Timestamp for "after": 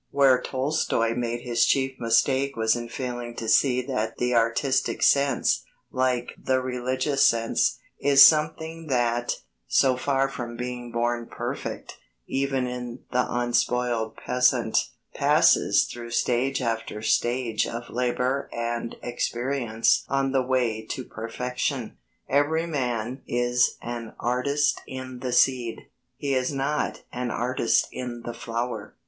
16.63-17.03